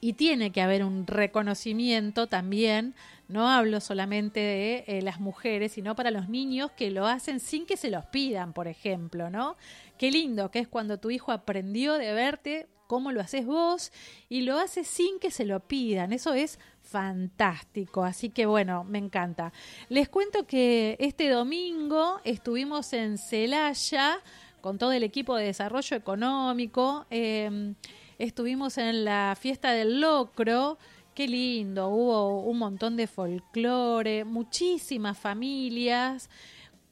[0.00, 2.94] y tiene que haber un reconocimiento también
[3.28, 7.66] no hablo solamente de eh, las mujeres, sino para los niños que lo hacen sin
[7.66, 9.56] que se los pidan, por ejemplo, ¿no?
[9.98, 13.92] Qué lindo que es cuando tu hijo aprendió de verte cómo lo haces vos
[14.30, 16.12] y lo hace sin que se lo pidan.
[16.12, 18.02] Eso es fantástico.
[18.02, 19.52] Así que bueno, me encanta.
[19.90, 24.20] Les cuento que este domingo estuvimos en Celaya
[24.62, 27.06] con todo el equipo de desarrollo económico.
[27.10, 27.74] eh,
[28.18, 30.78] estuvimos en la fiesta del locro.
[31.18, 36.30] Qué lindo, hubo un montón de folclore, muchísimas familias.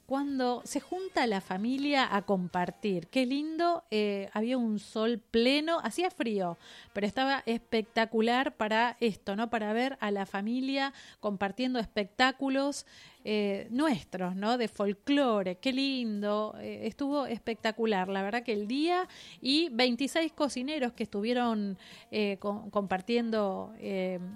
[0.04, 6.10] Cuando se junta la familia a compartir, qué lindo, eh, había un sol pleno, hacía
[6.10, 6.58] frío,
[6.92, 9.48] pero estaba espectacular para esto, ¿no?
[9.48, 12.84] Para ver a la familia compartiendo espectáculos
[13.28, 14.56] eh, nuestros, ¿no?
[14.56, 19.08] De folclore, qué lindo, eh, estuvo espectacular, la verdad que el día
[19.40, 21.76] y 26 cocineros que estuvieron
[22.12, 23.74] eh, compartiendo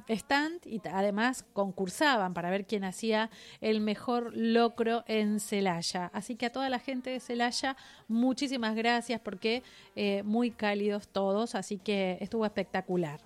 [0.09, 6.11] stand y además concursaban para ver quién hacía el mejor locro en Celaya.
[6.13, 7.77] Así que a toda la gente de Celaya,
[8.09, 9.63] muchísimas gracias porque
[10.25, 13.21] muy cálidos todos, así que estuvo espectacular.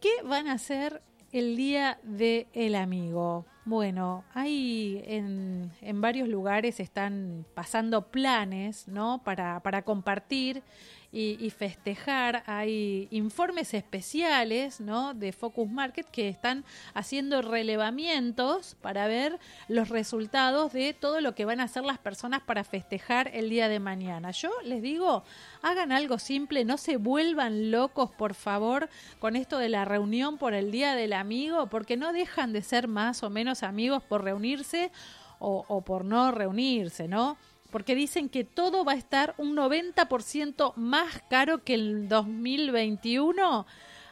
[0.00, 3.44] ¿Qué van a hacer el día de el amigo?
[3.64, 9.22] Bueno, hay en, en varios lugares están pasando planes, ¿no?
[9.22, 10.64] Para, para compartir
[11.12, 12.42] y, y festejar.
[12.46, 15.12] Hay informes especiales, ¿no?
[15.12, 19.38] De Focus Market que están haciendo relevamientos para ver
[19.68, 23.68] los resultados de todo lo que van a hacer las personas para festejar el día
[23.68, 24.30] de mañana.
[24.30, 25.22] Yo les digo,
[25.60, 28.88] hagan algo simple, no se vuelvan locos, por favor,
[29.18, 32.88] con esto de la reunión por el día del amigo, porque no dejan de ser
[32.88, 34.90] más o menos amigos por reunirse
[35.38, 37.36] o, o por no reunirse, ¿no?
[37.72, 43.66] Porque dicen que todo va a estar un 90% más caro que el 2021.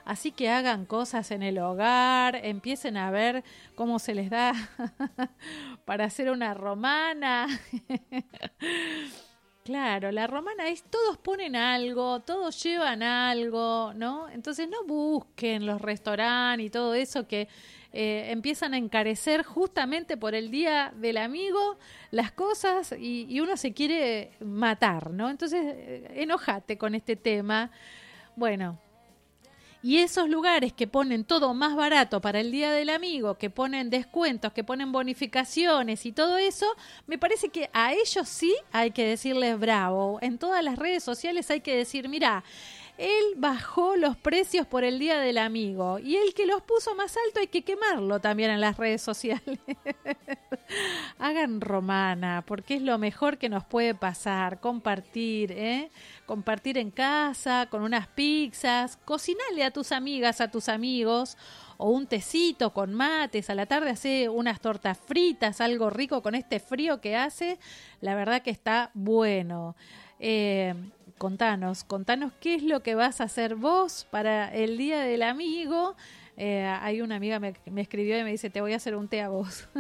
[0.04, 3.44] Así que hagan cosas en el hogar, empiecen a ver
[3.76, 4.52] cómo se les da
[5.84, 7.46] para hacer una romana.
[9.62, 14.28] Claro, la romana es todos ponen algo, todos llevan algo, ¿no?
[14.30, 17.46] Entonces no busquen los restaurantes y todo eso que
[17.92, 21.76] eh, empiezan a encarecer justamente por el día del amigo
[22.12, 25.28] las cosas y, uno se quiere matar, ¿no?
[25.28, 27.70] Entonces eh, enojate con este tema.
[28.36, 28.78] Bueno,
[29.82, 33.88] y esos lugares que ponen todo más barato para el Día del Amigo, que ponen
[33.88, 36.66] descuentos, que ponen bonificaciones y todo eso,
[37.06, 40.18] me parece que a ellos sí hay que decirles bravo.
[40.20, 42.44] En todas las redes sociales hay que decir, mira,
[43.00, 47.16] él bajó los precios por el Día del Amigo y el que los puso más
[47.26, 49.58] alto hay que quemarlo también en las redes sociales.
[51.18, 55.90] Hagan romana, porque es lo mejor que nos puede pasar, compartir, ¿eh?
[56.26, 61.38] Compartir en casa, con unas pizzas, cocinarle a tus amigas, a tus amigos,
[61.78, 66.34] o un tecito con mates, a la tarde hace unas tortas fritas, algo rico con
[66.34, 67.58] este frío que hace,
[68.02, 69.74] la verdad que está bueno.
[70.18, 70.74] Eh,
[71.20, 75.94] contanos, contanos qué es lo que vas a hacer vos para el Día del Amigo.
[76.38, 79.06] Eh, hay una amiga me, me escribió y me dice, te voy a hacer un
[79.06, 79.68] té a vos.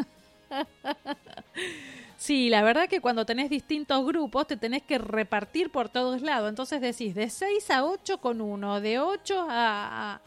[2.20, 6.50] Sí, la verdad que cuando tenés distintos grupos te tenés que repartir por todos lados.
[6.50, 10.20] Entonces decís de 6 a 8 con uno, de 8 a,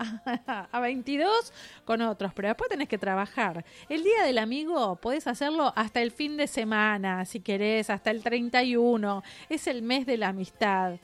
[0.48, 1.52] a, 22
[1.86, 3.66] con otros, pero después tenés que trabajar.
[3.90, 8.22] El Día del Amigo podés hacerlo hasta el fin de semana, si querés, hasta el
[8.22, 9.24] 31.
[9.50, 10.98] Es el mes de la amistad.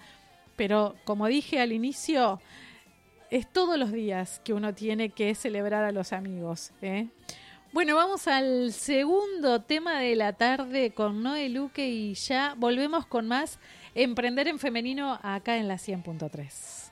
[0.55, 2.39] Pero como dije al inicio,
[3.31, 6.71] es todos los días que uno tiene que celebrar a los amigos.
[6.81, 7.07] ¿eh?
[7.71, 13.27] Bueno, vamos al segundo tema de la tarde con Noé Luque y ya volvemos con
[13.27, 13.59] más
[13.95, 16.91] Emprender en Femenino acá en la 100.3.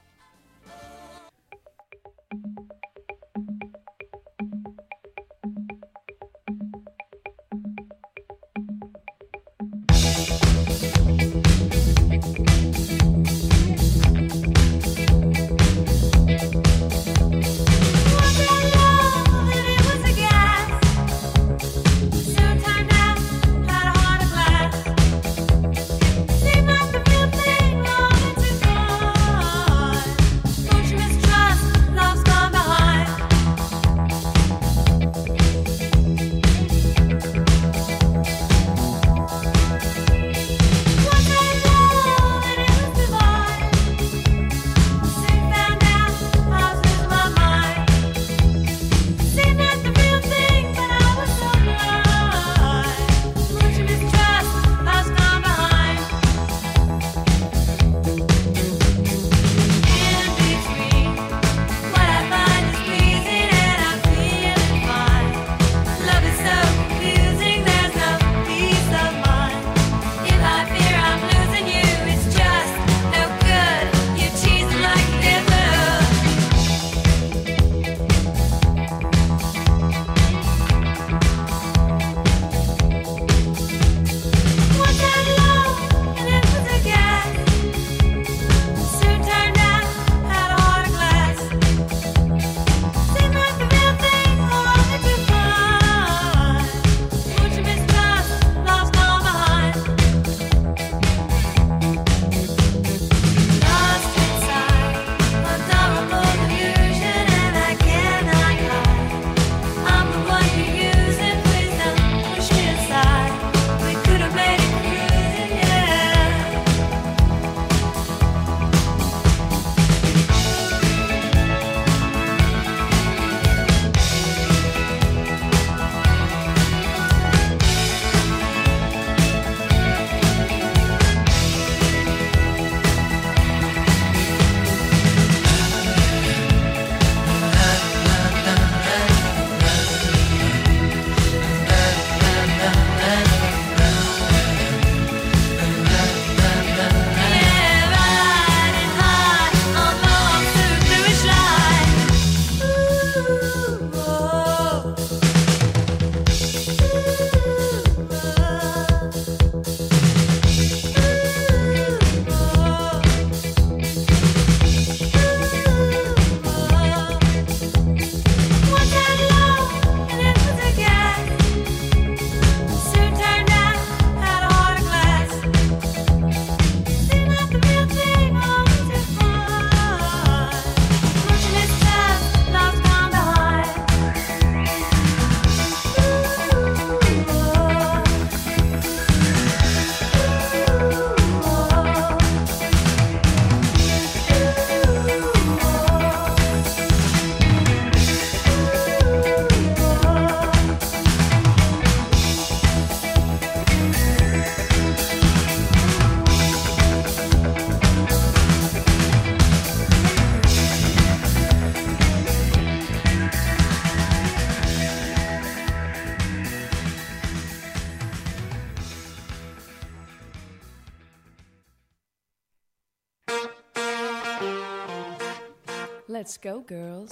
[226.48, 227.12] go, girls.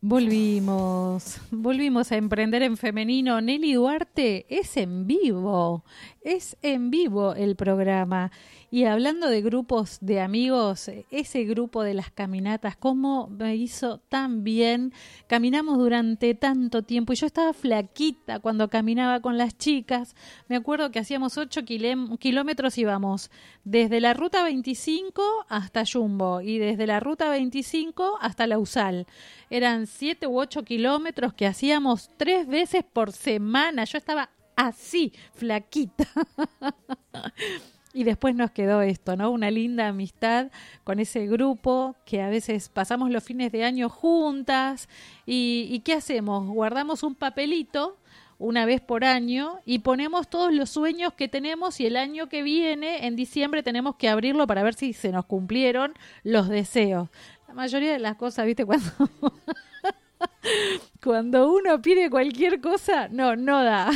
[0.00, 3.40] Volvimos, volvimos a emprender en femenino.
[3.40, 5.82] Nelly Duarte es en vivo,
[6.20, 8.30] es en vivo el programa.
[8.74, 14.42] Y hablando de grupos de amigos, ese grupo de las caminatas, cómo me hizo tan
[14.42, 14.92] bien.
[15.28, 20.16] Caminamos durante tanto tiempo y yo estaba flaquita cuando caminaba con las chicas.
[20.48, 23.30] Me acuerdo que hacíamos 8 kilómetros, íbamos
[23.62, 29.06] desde la ruta 25 hasta Jumbo y desde la ruta 25 hasta la USAL.
[29.50, 33.84] Eran 7 u 8 kilómetros que hacíamos tres veces por semana.
[33.84, 36.08] Yo estaba así, flaquita.
[37.96, 39.30] Y después nos quedó esto, ¿no?
[39.30, 40.50] Una linda amistad
[40.82, 44.88] con ese grupo que a veces pasamos los fines de año juntas.
[45.24, 46.44] ¿Y, y qué hacemos?
[46.48, 47.96] Guardamos un papelito
[48.38, 52.42] una vez por año y ponemos todos los sueños que tenemos y el año que
[52.42, 57.08] viene, en diciembre, tenemos que abrirlo para ver si se nos cumplieron los deseos.
[57.46, 58.64] La mayoría de las cosas, ¿viste?
[58.66, 58.90] Cuando...
[61.02, 63.90] Cuando uno pide cualquier cosa, no, no da.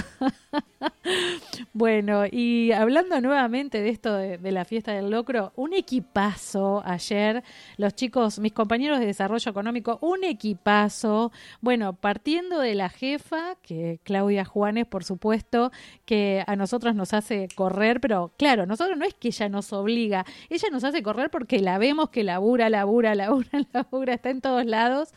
[1.72, 7.42] bueno, y hablando nuevamente de esto de, la fiesta del locro, un equipazo ayer,
[7.76, 11.32] los chicos, mis compañeros de desarrollo económico, un equipazo.
[11.60, 15.72] Bueno, partiendo de la jefa, que Claudia Juanes, por supuesto,
[16.04, 20.26] que a nosotros nos hace correr, pero claro, nosotros no es que ella nos obliga,
[20.50, 24.66] ella nos hace correr porque la vemos que labura, labura, labura, labura, está en todos
[24.66, 25.12] lados.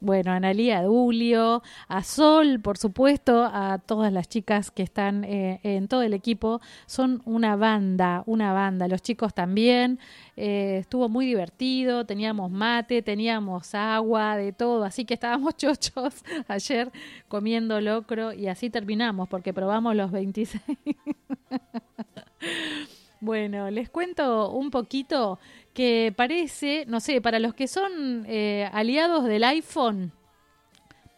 [0.00, 5.58] Bueno, a Analía Dulio, a Sol, por supuesto, a todas las chicas que están eh,
[5.62, 6.60] en todo el equipo.
[6.84, 8.88] Son una banda, una banda.
[8.88, 9.98] Los chicos también.
[10.36, 12.04] Eh, estuvo muy divertido.
[12.04, 14.84] Teníamos mate, teníamos agua, de todo.
[14.84, 16.92] Así que estábamos chochos ayer
[17.28, 20.62] comiendo locro y así terminamos porque probamos los 26.
[23.20, 25.38] Bueno, les cuento un poquito
[25.72, 30.12] que parece, no sé, para los que son eh, aliados del iPhone,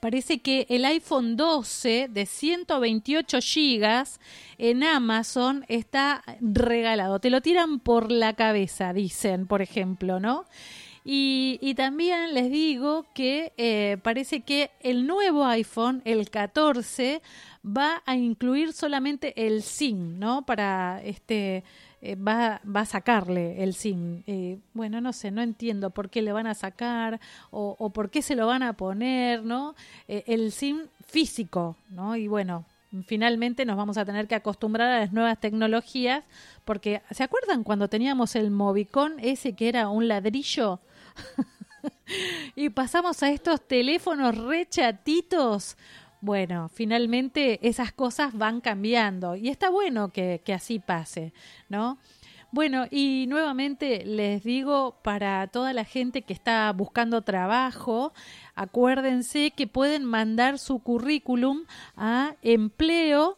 [0.01, 4.21] parece que el iPhone 12 de 128 gigas
[4.59, 7.19] en Amazon está regalado.
[7.19, 10.45] Te lo tiran por la cabeza, dicen, por ejemplo, ¿no?
[11.11, 17.23] Y, también les digo que eh, parece que el nuevo iPhone, el 14,
[17.65, 20.45] va a incluir solamente el SIM, ¿no?
[20.45, 21.65] Para este
[22.01, 24.23] eh, va, va a sacarle el SIM.
[24.27, 27.21] Eh, bueno, no sé, no entiendo por qué le van a sacar
[27.51, 29.75] o, o por qué se lo van a poner, ¿no?
[30.07, 32.15] Eh, el SIM físico, ¿no?
[32.17, 32.65] Y bueno,
[33.07, 36.25] finalmente nos vamos a tener que acostumbrar a las nuevas tecnologías
[36.65, 40.81] porque ¿se acuerdan cuando teníamos el Movicon ese que era un ladrillo?
[42.57, 45.77] y pasamos a estos teléfonos rechatitos.
[46.21, 51.33] Bueno, finalmente esas cosas van cambiando y está bueno que, que así pase,
[51.69, 51.99] ¿no?
[52.51, 58.15] Bueno, y nuevamente les digo para toda la gente que está buscando trabajo,
[58.55, 61.65] acuérdense que pueden mandar su currículum
[61.95, 63.37] a empleo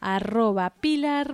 [0.00, 1.30] arroba pilar.gov.ar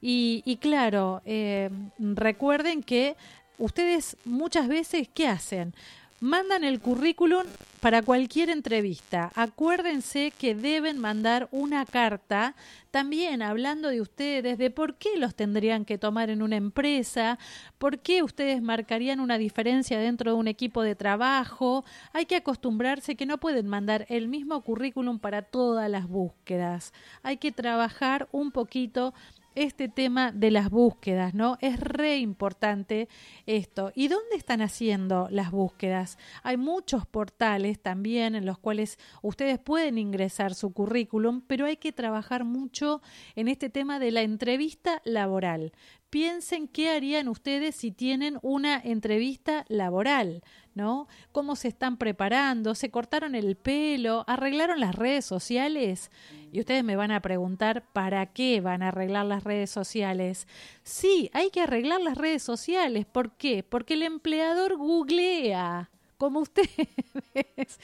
[0.00, 1.68] y, y claro, eh,
[1.98, 3.14] recuerden que
[3.58, 5.74] ustedes muchas veces, ¿qué hacen?
[6.20, 7.44] Mandan el currículum
[7.80, 9.30] para cualquier entrevista.
[9.34, 12.56] Acuérdense que deben mandar una carta
[12.90, 17.38] también hablando de ustedes, de por qué los tendrían que tomar en una empresa,
[17.76, 21.84] por qué ustedes marcarían una diferencia dentro de un equipo de trabajo.
[22.14, 26.94] Hay que acostumbrarse que no pueden mandar el mismo currículum para todas las búsquedas.
[27.22, 29.12] Hay que trabajar un poquito
[29.56, 31.58] este tema de las búsquedas, ¿no?
[31.60, 33.08] Es re importante
[33.46, 33.90] esto.
[33.94, 36.18] ¿Y dónde están haciendo las búsquedas?
[36.44, 41.92] Hay muchos portales también en los cuales ustedes pueden ingresar su currículum, pero hay que
[41.92, 43.02] trabajar mucho
[43.34, 45.72] en este tema de la entrevista laboral.
[46.16, 50.42] Piensen qué harían ustedes si tienen una entrevista laboral,
[50.74, 51.08] ¿no?
[51.30, 52.74] ¿Cómo se están preparando?
[52.74, 54.24] ¿Se cortaron el pelo?
[54.26, 56.10] ¿Arreglaron las redes sociales?
[56.52, 60.48] Y ustedes me van a preguntar, ¿para qué van a arreglar las redes sociales?
[60.84, 63.04] Sí, hay que arreglar las redes sociales.
[63.04, 63.62] ¿Por qué?
[63.62, 67.78] Porque el empleador googlea, como ustedes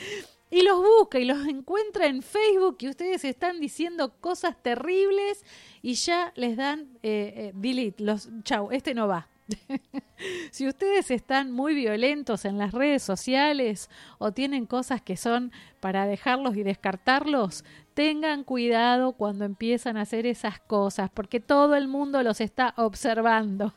[0.53, 5.46] y los busca y los encuentra en Facebook y ustedes están diciendo cosas terribles
[5.80, 9.28] y ya les dan eh, eh, delete, los chau, este no va.
[10.50, 13.88] si ustedes están muy violentos en las redes sociales
[14.18, 20.26] o tienen cosas que son para dejarlos y descartarlos, tengan cuidado cuando empiezan a hacer
[20.26, 23.72] esas cosas, porque todo el mundo los está observando.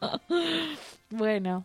[1.10, 1.64] bueno,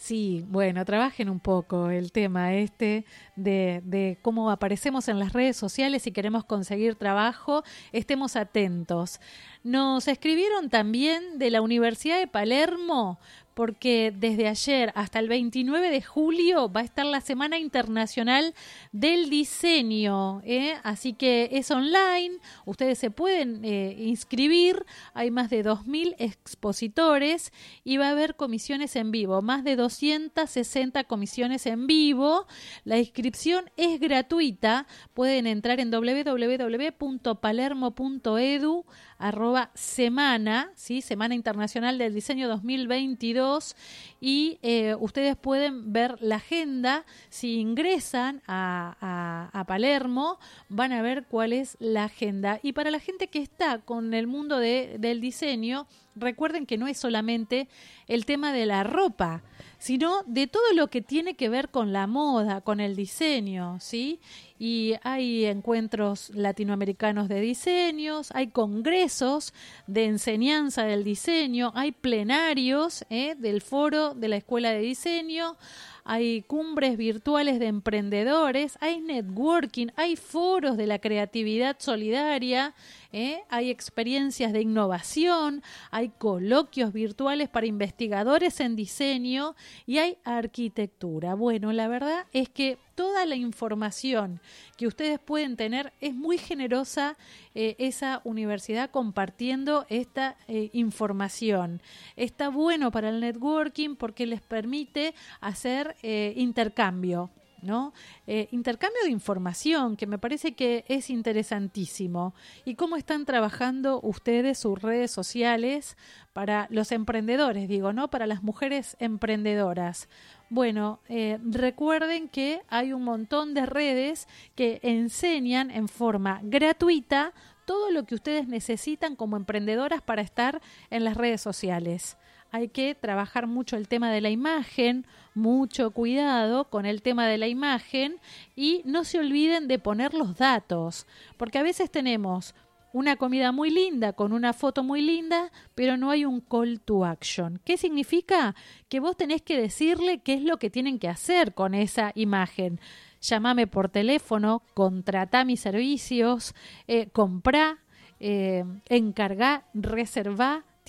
[0.00, 3.04] Sí, bueno, trabajen un poco el tema este
[3.36, 9.20] de, de cómo aparecemos en las redes sociales y queremos conseguir trabajo, estemos atentos.
[9.62, 13.20] Nos escribieron también de la Universidad de Palermo
[13.60, 18.54] porque desde ayer hasta el 29 de julio va a estar la Semana Internacional
[18.90, 20.78] del Diseño, ¿eh?
[20.82, 27.52] así que es online, ustedes se pueden eh, inscribir, hay más de 2.000 expositores
[27.84, 32.46] y va a haber comisiones en vivo, más de 260 comisiones en vivo,
[32.84, 38.86] la inscripción es gratuita, pueden entrar en www.palermo.edu
[39.20, 41.02] arroba semana, ¿sí?
[41.02, 43.76] Semana Internacional del Diseño 2022
[44.20, 51.02] y eh, ustedes pueden ver la agenda, si ingresan a, a- a Palermo van a
[51.02, 52.58] ver cuál es la agenda.
[52.62, 55.86] Y para la gente que está con el mundo de- del diseño,
[56.20, 57.68] recuerden que no es solamente
[58.06, 59.42] el tema de la ropa,
[59.78, 64.20] sino de todo lo que tiene que ver con la moda, con el diseño, ¿sí?
[64.58, 69.54] Y hay encuentros latinoamericanos de diseños, hay congresos
[69.86, 73.34] de enseñanza del diseño, hay plenarios ¿eh?
[73.38, 75.56] del foro de la Escuela de Diseño,
[76.04, 82.74] hay cumbres virtuales de emprendedores, hay networking, hay foros de la creatividad solidaria,
[83.12, 83.42] ¿eh?
[83.48, 89.54] hay experiencias de innovación, hay coloquios virtuales para investigadores en diseño
[89.86, 91.34] y hay arquitectura.
[91.34, 94.40] Bueno, la verdad es que toda la información
[94.76, 97.16] que ustedes pueden tener es muy generosa
[97.54, 101.80] eh, esa universidad compartiendo esta eh, información.
[102.16, 107.30] Está bueno para el networking porque les permite hacer eh, intercambio.
[107.62, 107.92] ¿No?
[108.26, 112.34] Eh, intercambio de información, que me parece que es interesantísimo.
[112.64, 115.96] ¿Y cómo están trabajando ustedes sus redes sociales
[116.32, 118.08] para los emprendedores, digo, ¿no?
[118.08, 120.08] Para las mujeres emprendedoras.
[120.48, 127.32] Bueno, eh, recuerden que hay un montón de redes que enseñan en forma gratuita
[127.64, 132.16] todo lo que ustedes necesitan como emprendedoras para estar en las redes sociales
[132.50, 137.38] hay que trabajar mucho el tema de la imagen, mucho cuidado con el tema de
[137.38, 138.16] la imagen
[138.56, 142.54] y no se olviden de poner los datos, porque a veces tenemos
[142.92, 147.04] una comida muy linda con una foto muy linda, pero no hay un call to
[147.04, 147.60] action.
[147.64, 148.54] ¿Qué significa?
[148.88, 152.80] Que vos tenés que decirle qué es lo que tienen que hacer con esa imagen.
[153.20, 156.54] Llámame por teléfono, contratá mis servicios,
[156.88, 157.78] eh, comprá,
[158.18, 159.64] eh, encargá,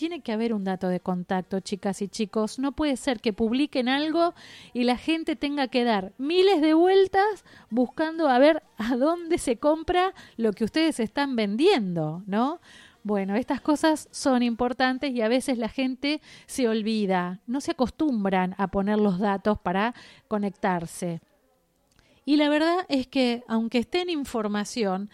[0.01, 2.57] tiene que haber un dato de contacto, chicas y chicos.
[2.57, 4.33] No puede ser que publiquen algo
[4.73, 9.57] y la gente tenga que dar miles de vueltas buscando a ver a dónde se
[9.57, 12.61] compra lo que ustedes están vendiendo, ¿no?
[13.03, 18.55] Bueno, estas cosas son importantes y a veces la gente se olvida, no se acostumbran
[18.57, 19.93] a poner los datos para
[20.27, 21.21] conectarse.
[22.25, 25.11] Y la verdad es que, aunque esté en información,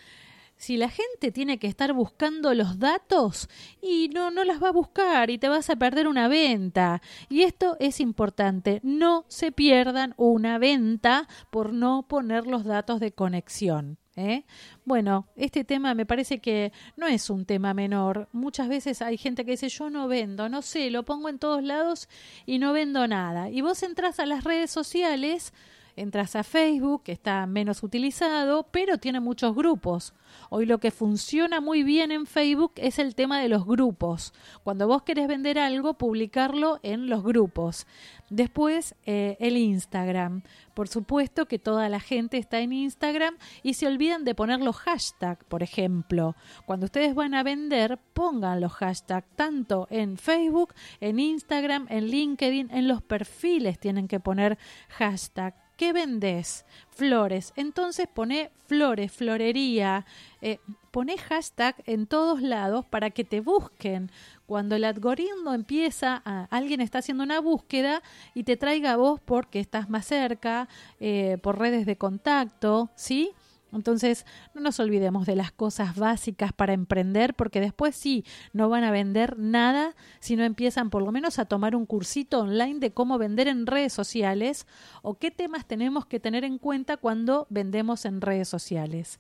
[0.58, 3.50] si la gente tiene que estar buscando los datos
[3.82, 7.44] y no no las va a buscar y te vas a perder una venta y
[7.44, 13.98] esto es importante no se pierdan una venta por no poner los datos de conexión
[14.18, 14.46] ¿eh?
[14.84, 18.28] Bueno, este tema me parece que no es un tema menor.
[18.34, 21.64] Muchas veces hay gente que dice yo no vendo, no sé, lo pongo en todos
[21.64, 22.10] lados
[22.46, 23.50] y no vendo nada.
[23.50, 25.54] Y vos entras a las redes sociales,
[25.98, 30.14] entras a Facebook, que está menos utilizado, pero tiene muchos grupos.
[30.50, 34.34] Hoy lo que funciona muy bien en Facebook es el tema de los grupos.
[34.64, 37.88] Cuando vos querés vender algo, publicarlo en los grupos.
[38.30, 40.44] Después, eh, el Instagram.
[40.74, 44.76] Por supuesto que toda la gente está en Instagram y se olvidan de poner los
[44.78, 46.36] hashtags, por ejemplo.
[46.66, 52.70] Cuando ustedes van a vender, pongan los hashtags tanto en Facebook, en Instagram, en LinkedIn,
[52.72, 54.58] en los perfiles tienen que poner
[54.90, 55.67] hashtag.
[55.78, 56.66] ¿Qué vendés?
[56.90, 57.54] Flores.
[57.56, 60.08] Entonces pone flores, florería.
[60.42, 60.58] Eh,
[60.90, 64.10] pone hashtag en todos lados para que te busquen.
[64.48, 68.02] Cuando el algoritmo empieza, a, alguien está haciendo una búsqueda
[68.34, 70.68] y te traiga a vos porque estás más cerca,
[71.00, 73.32] eh, por redes de contacto, ¿sí?
[73.74, 78.84] Entonces, no nos olvidemos de las cosas básicas para emprender, porque después sí, no van
[78.84, 82.92] a vender nada si no empiezan por lo menos a tomar un cursito online de
[82.92, 84.66] cómo vender en redes sociales
[85.02, 89.20] o qué temas tenemos que tener en cuenta cuando vendemos en redes sociales.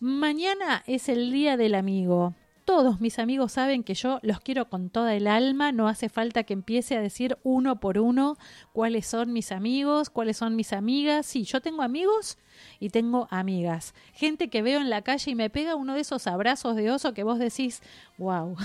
[0.00, 2.34] Mañana es el Día del Amigo.
[2.74, 6.44] Todos mis amigos saben que yo los quiero con toda el alma, no hace falta
[6.44, 8.38] que empiece a decir uno por uno
[8.72, 11.26] cuáles son mis amigos, cuáles son mis amigas.
[11.26, 12.38] Sí, yo tengo amigos
[12.80, 13.92] y tengo amigas.
[14.14, 17.12] Gente que veo en la calle y me pega uno de esos abrazos de oso
[17.12, 17.82] que vos decís,
[18.16, 18.56] wow.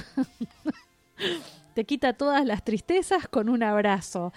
[1.74, 4.32] Te quita todas las tristezas con un abrazo.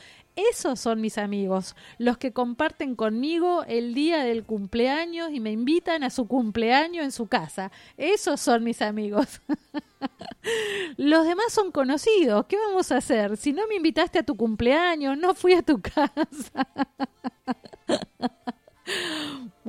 [0.49, 6.03] Esos son mis amigos, los que comparten conmigo el día del cumpleaños y me invitan
[6.03, 7.71] a su cumpleaños en su casa.
[7.97, 9.41] Esos son mis amigos.
[10.97, 12.47] Los demás son conocidos.
[12.47, 13.37] ¿Qué vamos a hacer?
[13.37, 16.67] Si no me invitaste a tu cumpleaños, no fui a tu casa.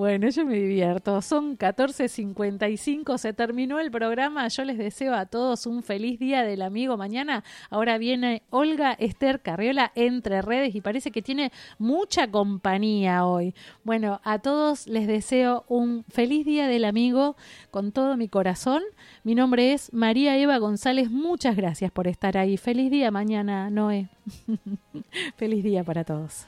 [0.01, 1.21] Bueno, yo me divierto.
[1.21, 4.47] Son 14.55, se terminó el programa.
[4.47, 7.43] Yo les deseo a todos un feliz día del amigo mañana.
[7.69, 13.53] Ahora viene Olga Esther Carriola entre redes y parece que tiene mucha compañía hoy.
[13.83, 17.35] Bueno, a todos les deseo un feliz día del amigo
[17.69, 18.81] con todo mi corazón.
[19.23, 21.11] Mi nombre es María Eva González.
[21.11, 22.57] Muchas gracias por estar ahí.
[22.57, 24.09] Feliz día mañana, Noé.
[25.37, 26.47] feliz día para todos.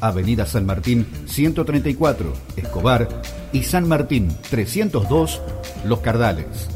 [0.00, 3.08] Avenida San Martín 134, Escobar
[3.52, 5.40] y San Martín 302,
[5.84, 6.68] Los Cardales.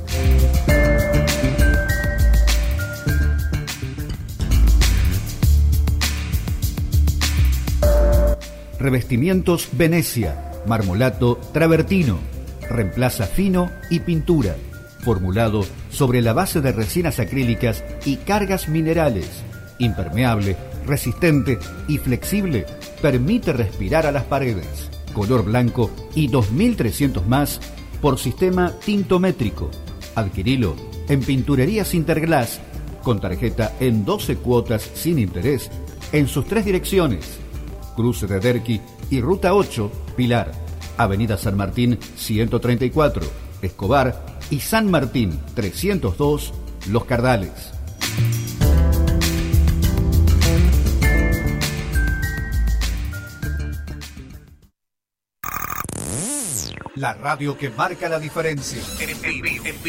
[8.79, 12.19] Revestimientos Venecia, marmolato travertino,
[12.69, 14.57] reemplaza fino y pintura,
[14.99, 19.29] formulado sobre la base de resinas acrílicas y cargas minerales,
[19.79, 22.67] impermeable, resistente y flexible,
[23.03, 27.61] permite respirar a las paredes, color blanco y 2300 más
[28.01, 29.71] por sistema tintométrico.
[30.15, 30.77] Adquirilo
[31.09, 32.61] en Pinturerías Interglass
[33.03, 35.71] con tarjeta en 12 cuotas sin interés
[36.13, 37.39] en sus tres direcciones.
[37.97, 38.81] Cruce de Derqui
[39.11, 40.53] y Ruta 8, Pilar,
[40.97, 43.23] Avenida San Martín 134,
[43.61, 46.55] Escobar y San Martín 302,
[46.91, 47.72] Los Cardales.
[57.03, 58.81] La radio que marca la diferencia.